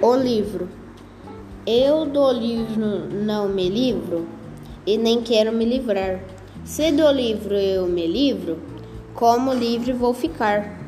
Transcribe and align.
O 0.00 0.16
livro. 0.16 0.70
Eu 1.66 2.06
do 2.06 2.32
livro 2.32 3.12
não 3.12 3.46
me 3.46 3.68
livro 3.68 4.26
e 4.86 4.96
nem 4.96 5.20
quero 5.20 5.52
me 5.52 5.66
livrar. 5.66 6.20
Se 6.64 6.90
do 6.90 7.10
livro 7.10 7.54
eu 7.54 7.86
me 7.86 8.06
livro, 8.06 8.58
como 9.14 9.52
livre 9.52 9.92
vou 9.92 10.14
ficar. 10.14 10.87